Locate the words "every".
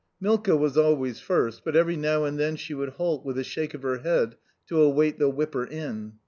1.75-1.95